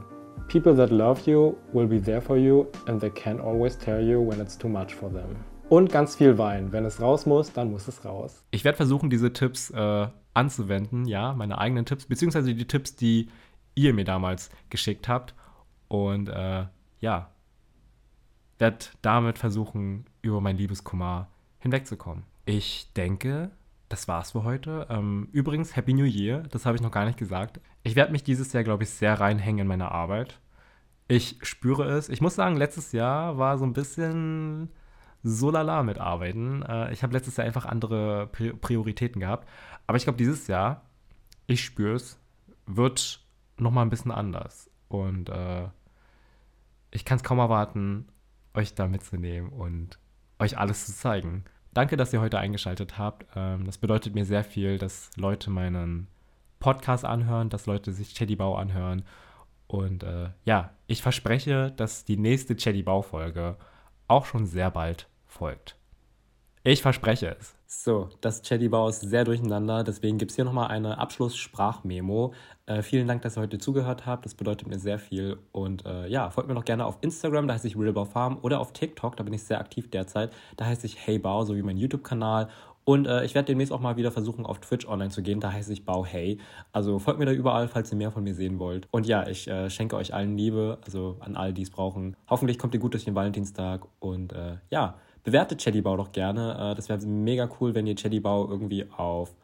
People 0.51 0.75
that 0.75 0.89
love 0.89 1.29
you 1.29 1.55
will 1.73 1.87
be 1.87 2.01
there 2.01 2.21
for 2.21 2.35
you 2.35 2.65
and 2.87 2.99
they 2.99 3.09
can 3.09 3.39
always 3.39 3.77
tell 3.77 4.01
you 4.01 4.19
when 4.27 4.41
it's 4.41 4.57
too 4.57 4.67
much 4.67 4.93
for 4.93 5.09
them. 5.09 5.35
Und 5.69 5.91
ganz 5.91 6.15
viel 6.15 6.37
weinen. 6.37 6.71
Wenn 6.71 6.85
es 6.85 6.99
raus 6.99 7.27
muss, 7.27 7.53
dann 7.53 7.69
muss 7.69 7.87
es 7.87 8.03
raus. 8.03 8.43
Ich 8.49 8.63
werde 8.63 8.75
versuchen, 8.75 9.11
diese 9.11 9.31
Tipps 9.31 9.69
äh, 9.69 10.07
anzuwenden, 10.33 11.05
ja, 11.05 11.33
meine 11.33 11.59
eigenen 11.59 11.85
Tipps, 11.85 12.07
beziehungsweise 12.07 12.55
die 12.55 12.65
Tipps, 12.65 12.95
die 12.95 13.29
ihr 13.75 13.93
mir 13.93 14.05
damals 14.05 14.49
geschickt 14.71 15.07
habt. 15.07 15.35
Und 15.87 16.29
äh, 16.29 16.65
ja, 16.99 17.29
werde 18.57 18.85
damit 19.03 19.37
versuchen, 19.37 20.05
über 20.21 20.41
mein 20.41 20.57
Liebeskummer 20.57 21.27
hinwegzukommen. 21.59 22.23
Ich 22.45 22.91
denke, 22.93 23.51
das 23.89 24.07
war's 24.07 24.31
für 24.31 24.43
heute. 24.43 24.87
Ähm, 24.89 25.29
übrigens, 25.31 25.75
Happy 25.75 25.93
New 25.93 26.05
Year, 26.05 26.43
das 26.51 26.65
habe 26.65 26.75
ich 26.75 26.81
noch 26.81 26.91
gar 26.91 27.05
nicht 27.05 27.17
gesagt. 27.17 27.59
Ich 27.83 27.95
werde 27.95 28.11
mich 28.11 28.23
dieses 28.23 28.53
Jahr, 28.53 28.63
glaube 28.63 28.83
ich, 28.83 28.89
sehr 28.89 29.19
reinhängen 29.19 29.61
in 29.61 29.67
meine 29.67 29.91
Arbeit. 29.91 30.39
Ich 31.07 31.37
spüre 31.41 31.89
es. 31.89 32.07
Ich 32.09 32.21
muss 32.21 32.35
sagen, 32.35 32.55
letztes 32.55 32.91
Jahr 32.91 33.37
war 33.37 33.57
so 33.57 33.65
ein 33.65 33.73
bisschen 33.73 34.69
so 35.23 35.49
lala 35.49 35.83
mit 35.83 35.97
Arbeiten. 35.97 36.61
Äh, 36.63 36.93
ich 36.93 37.03
habe 37.03 37.13
letztes 37.13 37.37
Jahr 37.37 37.47
einfach 37.47 37.65
andere 37.65 38.27
Prioritäten 38.27 39.19
gehabt. 39.19 39.47
Aber 39.87 39.97
ich 39.97 40.03
glaube, 40.03 40.17
dieses 40.17 40.47
Jahr, 40.47 40.83
ich 41.47 41.63
spüre 41.63 41.95
es, 41.95 42.19
wird 42.67 43.25
nochmal 43.57 43.85
ein 43.85 43.89
bisschen 43.89 44.11
anders. 44.11 44.69
Und 44.87 45.29
äh, 45.29 45.67
ich 46.91 47.05
kann 47.05 47.17
es 47.17 47.23
kaum 47.23 47.39
erwarten, 47.39 48.07
euch 48.53 48.75
da 48.75 48.87
mitzunehmen 48.87 49.49
und 49.49 49.99
euch 50.39 50.57
alles 50.57 50.85
zu 50.85 50.93
zeigen. 50.93 51.43
Danke, 51.73 51.97
dass 51.97 52.13
ihr 52.13 52.21
heute 52.21 52.39
eingeschaltet 52.39 52.97
habt. 52.97 53.25
Ähm, 53.35 53.65
das 53.65 53.77
bedeutet 53.77 54.15
mir 54.15 54.25
sehr 54.25 54.43
viel, 54.43 54.77
dass 54.77 55.11
Leute 55.15 55.49
meinen 55.49 56.07
Podcast 56.59 57.05
anhören, 57.05 57.49
dass 57.49 57.65
Leute 57.65 57.91
sich 57.93 58.13
Cheddy 58.13 58.35
Bau 58.35 58.55
anhören. 58.55 59.03
Und 59.67 60.03
äh, 60.03 60.29
ja, 60.45 60.71
ich 60.87 61.01
verspreche, 61.01 61.71
dass 61.71 62.05
die 62.05 62.17
nächste 62.17 62.55
Cheddy 62.55 62.83
Bau-Folge 62.83 63.57
auch 64.07 64.25
schon 64.25 64.45
sehr 64.45 64.71
bald 64.71 65.07
folgt. 65.25 65.75
Ich 66.63 66.81
verspreche 66.81 67.35
es. 67.39 67.58
So, 67.71 68.09
das 68.21 68.41
Chatty-Bau 68.41 68.89
ist 68.89 69.01
sehr 69.01 69.25
durcheinander, 69.25 69.83
deswegen 69.83 70.17
gibt 70.17 70.31
es 70.31 70.35
hier 70.35 70.43
nochmal 70.43 70.69
eine 70.69 70.97
Abschluss-Sprachmemo. 70.97 72.33
Äh, 72.65 72.81
vielen 72.81 73.07
Dank, 73.07 73.21
dass 73.21 73.37
ihr 73.37 73.41
heute 73.41 73.59
zugehört 73.59 74.07
habt, 74.07 74.25
das 74.25 74.33
bedeutet 74.33 74.67
mir 74.67 74.79
sehr 74.79 74.97
viel. 74.97 75.37
Und 75.51 75.85
äh, 75.85 76.07
ja, 76.07 76.31
folgt 76.31 76.47
mir 76.49 76.55
noch 76.55 76.65
gerne 76.65 76.83
auf 76.83 76.97
Instagram, 77.01 77.47
da 77.47 77.53
heiße 77.53 77.67
ich 77.67 77.77
Realbau 77.77 78.05
Farm, 78.05 78.39
oder 78.41 78.59
auf 78.59 78.73
TikTok, 78.73 79.15
da 79.17 79.23
bin 79.23 79.33
ich 79.33 79.43
sehr 79.43 79.59
aktiv 79.59 79.91
derzeit, 79.91 80.33
da 80.57 80.65
heiße 80.65 80.87
ich 80.87 81.05
HeyBau, 81.05 81.45
so 81.45 81.55
wie 81.55 81.61
mein 81.61 81.77
YouTube-Kanal. 81.77 82.49
Und 82.85 83.05
äh, 83.05 83.23
ich 83.23 83.35
werde 83.35 83.45
demnächst 83.45 83.71
auch 83.71 83.81
mal 83.81 83.97
wieder 83.97 84.11
versuchen, 84.11 84.47
auf 84.47 84.57
Twitch 84.61 84.87
online 84.87 85.11
zu 85.11 85.21
gehen. 85.21 85.39
Da 85.39 85.53
heiße 85.53 85.71
ich 85.71 85.85
Bau 85.85 86.03
Hey. 86.03 86.39
Also 86.71 86.97
folgt 86.97 87.19
mir 87.19 87.27
da 87.27 87.33
überall, 87.33 87.67
falls 87.67 87.91
ihr 87.91 87.97
mehr 87.99 88.09
von 88.09 88.23
mir 88.23 88.33
sehen 88.33 88.57
wollt. 88.57 88.87
Und 88.89 89.05
ja, 89.05 89.27
ich 89.27 89.47
äh, 89.47 89.69
schenke 89.69 89.95
euch 89.95 90.11
allen 90.11 90.35
Liebe, 90.35 90.79
also 90.83 91.17
an 91.19 91.35
all 91.35 91.53
die 91.53 91.61
es 91.61 91.69
brauchen. 91.69 92.15
Hoffentlich 92.31 92.57
kommt 92.57 92.73
ihr 92.73 92.79
gut 92.79 92.93
durch 92.93 93.05
den 93.05 93.13
Valentinstag. 93.13 93.85
Und 93.99 94.33
äh, 94.33 94.57
ja, 94.71 94.95
bewertet 95.29 95.59
Cheddybau 95.61 95.95
doch 95.95 96.11
gerne. 96.11 96.71
Äh, 96.71 96.75
das 96.75 96.89
wäre 96.89 96.99
mega 97.05 97.47
cool, 97.59 97.75
wenn 97.75 97.85
ihr 97.85 97.95
Cheddybau 97.95 98.49
irgendwie 98.49 98.85
auf 98.97 99.35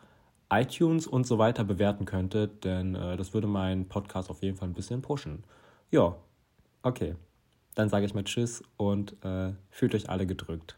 iTunes 0.52 1.06
und 1.06 1.28
so 1.28 1.38
weiter 1.38 1.64
bewerten 1.64 2.06
könntet, 2.06 2.66
denn 2.66 2.96
äh, 2.96 3.18
das 3.18 3.34
würde 3.34 3.48
meinen 3.48 3.88
Podcast 3.88 4.30
auf 4.30 4.42
jeden 4.42 4.58
Fall 4.58 4.68
ein 4.68 4.74
bisschen 4.74 5.02
pushen. 5.02 5.44
Ja, 5.92 6.16
okay. 6.82 7.16
Dann 7.76 7.90
sage 7.90 8.06
ich 8.06 8.14
mal 8.14 8.24
Tschüss 8.24 8.64
und 8.78 9.16
äh, 9.24 9.54
fühlt 9.70 9.94
euch 9.96 10.10
alle 10.10 10.26
gedrückt. 10.26 10.78